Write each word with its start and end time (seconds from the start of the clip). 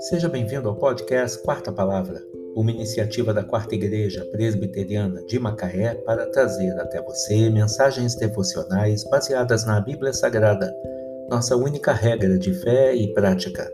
Seja 0.00 0.28
bem-vindo 0.28 0.68
ao 0.68 0.76
podcast 0.76 1.42
Quarta 1.42 1.72
Palavra, 1.72 2.22
uma 2.54 2.70
iniciativa 2.70 3.34
da 3.34 3.42
Quarta 3.42 3.74
Igreja 3.74 4.24
Presbiteriana 4.26 5.22
de 5.24 5.38
Macaé 5.38 5.94
para 6.04 6.26
trazer 6.26 6.78
até 6.78 7.02
você 7.02 7.50
mensagens 7.50 8.14
devocionais 8.14 9.02
baseadas 9.04 9.66
na 9.66 9.80
Bíblia 9.80 10.12
Sagrada, 10.12 10.72
nossa 11.28 11.56
única 11.56 11.92
regra 11.92 12.38
de 12.38 12.54
fé 12.54 12.94
e 12.94 13.12
prática. 13.12 13.72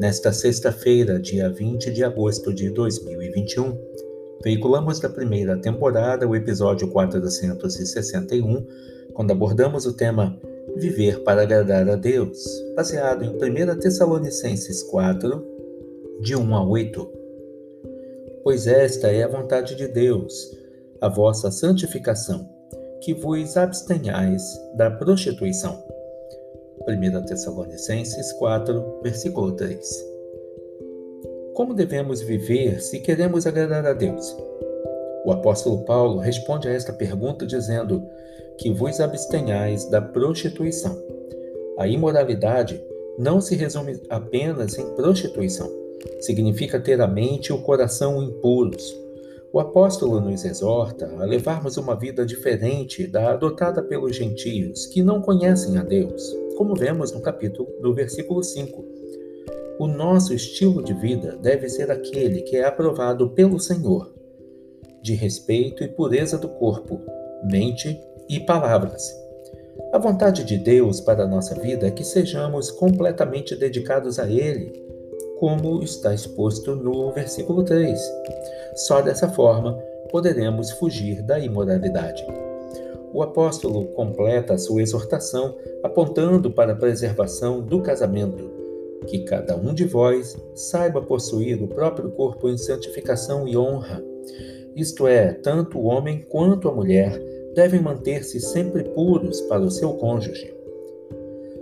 Nesta 0.00 0.32
sexta-feira, 0.32 1.20
dia 1.20 1.48
20 1.48 1.92
de 1.92 2.02
agosto 2.02 2.52
de 2.52 2.70
2021, 2.70 3.78
veiculamos 4.42 4.98
da 4.98 5.08
primeira 5.08 5.56
temporada 5.56 6.26
o 6.26 6.34
episódio 6.34 6.88
461, 6.88 8.66
quando 9.14 9.30
abordamos 9.30 9.86
o 9.86 9.94
tema 9.94 10.40
Viver 10.76 11.22
para 11.24 11.42
agradar 11.42 11.88
a 11.88 11.96
Deus, 11.96 12.38
baseado 12.74 13.24
em 13.24 13.30
1 13.30 13.78
Tessalonicenses 13.78 14.82
4, 14.84 15.44
de 16.20 16.36
1 16.36 16.54
a 16.54 16.64
8. 16.64 17.12
Pois 18.42 18.66
esta 18.66 19.08
é 19.08 19.22
a 19.22 19.28
vontade 19.28 19.74
de 19.74 19.88
Deus, 19.88 20.56
a 21.00 21.08
vossa 21.08 21.50
santificação, 21.50 22.48
que 23.00 23.12
vos 23.12 23.56
abstenhais 23.56 24.42
da 24.74 24.90
prostituição. 24.90 25.82
1 26.88 27.26
Tessalonicenses 27.26 28.32
4, 28.32 29.00
versículo 29.02 29.52
3. 29.52 30.12
Como 31.54 31.74
devemos 31.74 32.22
viver 32.22 32.80
se 32.80 33.00
queremos 33.00 33.46
agradar 33.46 33.84
a 33.86 33.92
Deus? 33.92 34.34
O 35.24 35.30
apóstolo 35.30 35.84
Paulo 35.84 36.18
responde 36.18 36.68
a 36.68 36.72
esta 36.72 36.92
pergunta 36.92 37.46
dizendo 37.46 38.08
que 38.58 38.72
vos 38.72 39.00
abstenhais 39.00 39.88
da 39.90 40.00
prostituição. 40.00 40.96
A 41.78 41.86
imoralidade 41.86 42.82
não 43.18 43.40
se 43.40 43.54
resume 43.54 44.00
apenas 44.08 44.78
em 44.78 44.94
prostituição. 44.94 45.70
Significa 46.20 46.80
ter 46.80 47.00
a 47.00 47.06
mente 47.06 47.48
e 47.48 47.52
o 47.52 47.62
coração 47.62 48.22
impuros. 48.22 48.96
O 49.52 49.60
apóstolo 49.60 50.20
nos 50.20 50.44
exorta 50.44 51.12
a 51.18 51.24
levarmos 51.24 51.76
uma 51.76 51.94
vida 51.94 52.24
diferente 52.24 53.06
da 53.06 53.32
adotada 53.32 53.82
pelos 53.82 54.16
gentios 54.16 54.86
que 54.86 55.02
não 55.02 55.20
conhecem 55.20 55.76
a 55.76 55.82
Deus, 55.82 56.34
como 56.56 56.74
vemos 56.74 57.12
no 57.12 57.20
capítulo 57.20 57.68
do 57.80 57.92
versículo 57.92 58.42
5. 58.42 58.84
O 59.78 59.86
nosso 59.86 60.32
estilo 60.32 60.82
de 60.82 60.94
vida 60.94 61.36
deve 61.36 61.68
ser 61.68 61.90
aquele 61.90 62.42
que 62.42 62.56
é 62.56 62.64
aprovado 62.64 63.30
pelo 63.30 63.60
Senhor, 63.60 64.12
de 65.02 65.14
respeito 65.14 65.82
e 65.84 65.88
pureza 65.88 66.38
do 66.38 66.48
corpo, 66.48 67.00
mente 67.44 68.00
e 68.32 68.40
palavras. 68.40 69.14
A 69.92 69.98
vontade 69.98 70.42
de 70.42 70.56
Deus 70.56 71.02
para 71.02 71.24
a 71.24 71.26
nossa 71.26 71.54
vida 71.54 71.86
é 71.86 71.90
que 71.90 72.02
sejamos 72.02 72.70
completamente 72.70 73.54
dedicados 73.54 74.18
a 74.18 74.26
Ele, 74.26 74.72
como 75.38 75.82
está 75.82 76.14
exposto 76.14 76.74
no 76.74 77.12
versículo 77.12 77.62
3. 77.62 78.00
Só 78.74 79.02
dessa 79.02 79.28
forma 79.28 79.78
poderemos 80.10 80.70
fugir 80.70 81.20
da 81.20 81.38
imoralidade. 81.38 82.26
O 83.12 83.22
apóstolo 83.22 83.88
completa 83.88 84.56
sua 84.56 84.80
exortação 84.80 85.54
apontando 85.84 86.50
para 86.50 86.72
a 86.72 86.76
preservação 86.76 87.60
do 87.60 87.82
casamento, 87.82 88.50
que 89.06 89.24
cada 89.24 89.54
um 89.56 89.74
de 89.74 89.84
vós 89.84 90.38
saiba 90.54 91.02
possuir 91.02 91.62
o 91.62 91.68
próprio 91.68 92.10
corpo 92.12 92.48
em 92.48 92.56
santificação 92.56 93.46
e 93.46 93.58
honra 93.58 94.02
isto 94.74 95.06
é, 95.06 95.34
tanto 95.34 95.78
o 95.78 95.84
homem 95.84 96.24
quanto 96.30 96.66
a 96.66 96.72
mulher 96.72 97.20
devem 97.54 97.80
manter-se 97.80 98.40
sempre 98.40 98.84
puros 98.84 99.40
para 99.42 99.62
o 99.62 99.70
seu 99.70 99.92
cônjuge. 99.94 100.54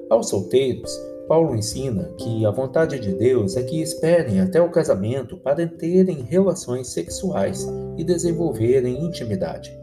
Aos 0.08 0.28
solteiros, 0.28 0.90
Paulo 1.28 1.54
ensina 1.54 2.12
que 2.18 2.44
a 2.44 2.50
vontade 2.50 2.98
de 2.98 3.14
Deus 3.14 3.56
é 3.56 3.62
que 3.62 3.80
esperem 3.80 4.40
até 4.40 4.60
o 4.60 4.70
casamento 4.70 5.36
para 5.36 5.64
terem 5.66 6.22
relações 6.22 6.88
sexuais 6.88 7.68
e 7.96 8.02
desenvolverem 8.02 9.04
intimidade. 9.04 9.78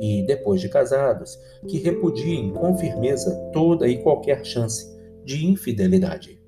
E, 0.00 0.22
depois 0.26 0.60
de 0.60 0.68
casados, 0.68 1.38
que 1.66 1.78
repudiem 1.78 2.52
com 2.52 2.76
firmeza 2.76 3.34
toda 3.54 3.88
e 3.88 4.02
qualquer 4.02 4.44
chance 4.44 4.86
de 5.24 5.46
infidelidade. 5.46 6.38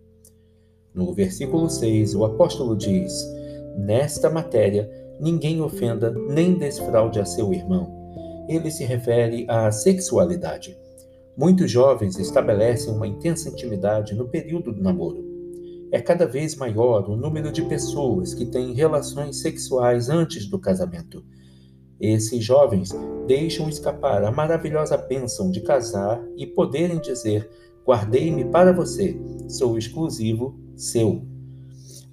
No 0.92 1.14
versículo 1.14 1.70
6, 1.70 2.14
o 2.14 2.24
apóstolo 2.26 2.76
diz: 2.76 3.26
Nesta 3.78 4.28
matéria, 4.28 4.90
ninguém 5.18 5.62
ofenda 5.62 6.10
nem 6.10 6.58
desfraude 6.58 7.18
a 7.18 7.24
seu 7.24 7.52
irmão. 7.52 8.03
Ele 8.48 8.70
se 8.70 8.84
refere 8.84 9.46
à 9.48 9.70
sexualidade. 9.70 10.76
Muitos 11.36 11.70
jovens 11.70 12.18
estabelecem 12.18 12.92
uma 12.92 13.06
intensa 13.06 13.48
intimidade 13.48 14.14
no 14.14 14.28
período 14.28 14.72
do 14.72 14.82
namoro. 14.82 15.24
É 15.90 16.00
cada 16.00 16.26
vez 16.26 16.56
maior 16.56 17.08
o 17.08 17.16
número 17.16 17.50
de 17.50 17.62
pessoas 17.62 18.34
que 18.34 18.46
têm 18.46 18.72
relações 18.72 19.40
sexuais 19.40 20.08
antes 20.08 20.46
do 20.46 20.58
casamento. 20.58 21.24
Esses 22.00 22.44
jovens 22.44 22.90
deixam 23.26 23.68
escapar 23.68 24.24
a 24.24 24.30
maravilhosa 24.30 24.96
bênção 24.96 25.50
de 25.50 25.60
casar 25.60 26.22
e 26.36 26.46
poderem 26.46 27.00
dizer: 27.00 27.48
Guardei-me 27.86 28.44
para 28.44 28.72
você, 28.72 29.16
sou 29.48 29.78
exclusivo 29.78 30.58
seu. 30.76 31.33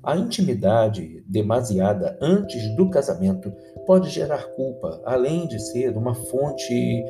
A 0.03 0.17
intimidade 0.17 1.23
demasiada 1.27 2.17
antes 2.19 2.75
do 2.75 2.89
casamento 2.89 3.53
pode 3.85 4.09
gerar 4.09 4.47
culpa, 4.55 4.99
além 5.05 5.47
de 5.47 5.59
ser 5.59 5.95
uma 5.95 6.15
fonte, 6.15 7.05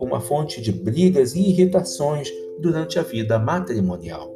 uma 0.00 0.20
fonte 0.20 0.60
de 0.60 0.72
brigas 0.72 1.36
e 1.36 1.40
irritações 1.40 2.28
durante 2.60 2.98
a 2.98 3.02
vida 3.02 3.38
matrimonial. 3.38 4.34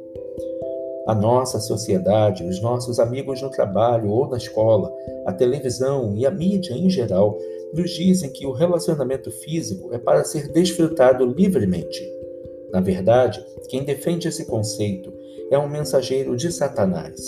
A 1.05 1.13
nossa 1.13 1.59
sociedade, 1.59 2.45
os 2.45 2.61
nossos 2.61 2.97
amigos 2.97 3.41
no 3.41 3.51
trabalho 3.51 4.09
ou 4.09 4.29
na 4.29 4.37
escola, 4.37 4.89
a 5.25 5.33
televisão 5.33 6.15
e 6.15 6.25
a 6.25 6.31
mídia 6.31 6.73
em 6.73 6.89
geral 6.89 7.37
nos 7.73 7.91
dizem 7.91 8.31
que 8.31 8.45
o 8.45 8.53
relacionamento 8.53 9.29
físico 9.29 9.93
é 9.93 9.97
para 9.97 10.23
ser 10.23 10.49
desfrutado 10.49 11.25
livremente. 11.25 12.01
Na 12.71 12.79
verdade, 12.79 13.45
quem 13.67 13.83
defende 13.83 14.29
esse 14.29 14.45
conceito 14.45 15.11
é 15.53 15.59
um 15.59 15.69
mensageiro 15.69 16.35
de 16.35 16.51
Satanás. 16.51 17.19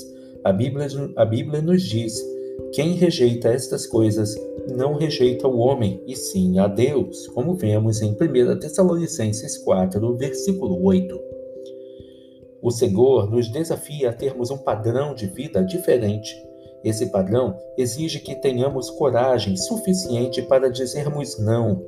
A 0.43 0.51
Bíblia, 0.51 0.87
a 1.15 1.25
Bíblia 1.25 1.61
nos 1.61 1.83
diz: 1.83 2.19
quem 2.73 2.93
rejeita 2.93 3.49
estas 3.49 3.85
coisas 3.85 4.35
não 4.75 4.95
rejeita 4.95 5.47
o 5.47 5.57
homem, 5.57 6.03
e 6.07 6.15
sim 6.15 6.57
a 6.59 6.67
Deus, 6.67 7.27
como 7.27 7.53
vemos 7.53 8.01
em 8.01 8.11
1 8.11 8.59
Tessalonicenses 8.59 9.57
4, 9.59 10.17
versículo 10.17 10.83
8. 10.83 11.19
O 12.61 12.71
Senhor 12.71 13.29
nos 13.29 13.47
desafia 13.49 14.09
a 14.09 14.13
termos 14.13 14.49
um 14.49 14.57
padrão 14.57 15.13
de 15.13 15.27
vida 15.27 15.63
diferente. 15.63 16.35
Esse 16.83 17.07
padrão 17.07 17.55
exige 17.77 18.19
que 18.19 18.35
tenhamos 18.35 18.89
coragem 18.89 19.55
suficiente 19.55 20.41
para 20.41 20.69
dizermos 20.69 21.39
não 21.39 21.83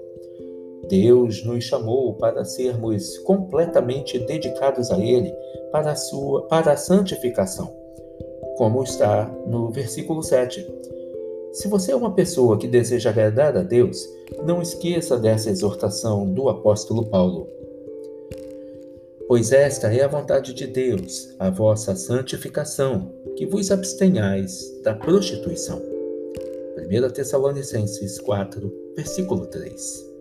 Deus 0.87 1.43
nos 1.43 1.63
chamou 1.65 2.13
para 2.13 2.45
sermos 2.45 3.17
completamente 3.19 4.17
dedicados 4.19 4.89
a 4.91 4.99
Ele 4.99 5.33
para 5.71 5.91
a, 5.91 5.95
sua, 5.95 6.47
para 6.47 6.73
a 6.73 6.77
santificação, 6.77 7.73
como 8.57 8.83
está 8.83 9.25
no 9.45 9.69
versículo 9.69 10.23
7. 10.23 10.65
Se 11.51 11.67
você 11.67 11.91
é 11.91 11.95
uma 11.95 12.13
pessoa 12.13 12.57
que 12.57 12.67
deseja 12.67 13.09
agradar 13.09 13.57
a 13.57 13.63
Deus, 13.63 14.07
não 14.43 14.61
esqueça 14.61 15.17
dessa 15.17 15.49
exortação 15.49 16.29
do 16.31 16.49
apóstolo 16.49 17.05
Paulo. 17.05 17.47
Pois 19.27 19.51
esta 19.51 19.93
é 19.93 20.03
a 20.03 20.07
vontade 20.07 20.53
de 20.53 20.67
Deus, 20.67 21.35
a 21.37 21.49
vossa 21.49 21.95
santificação, 21.95 23.11
que 23.35 23.45
vos 23.45 23.71
abstenhais 23.71 24.81
da 24.83 24.93
prostituição. 24.93 25.81
1 26.77 27.09
Tessalonicenses 27.09 28.19
4, 28.19 28.71
versículo 28.95 29.45
3 29.47 30.16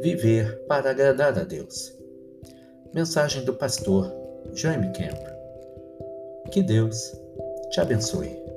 viver 0.00 0.64
para 0.66 0.90
agradar 0.90 1.38
a 1.38 1.44
Deus. 1.44 1.96
Mensagem 2.94 3.44
do 3.44 3.54
pastor 3.54 4.12
Jaime 4.54 4.90
Kemp. 4.92 5.18
Que 6.50 6.62
Deus 6.62 7.12
te 7.70 7.80
abençoe. 7.80 8.47